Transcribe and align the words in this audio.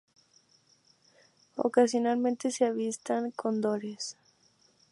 Ocasionalmente 1.57 2.49
se 2.49 2.65
avistan 2.65 3.29
cóndores. 3.29 4.17